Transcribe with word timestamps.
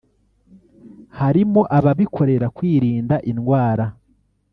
harimo 1.19 1.61
ababikorera 1.77 2.47
kwirinda 2.57 3.15
indwara 3.31 3.85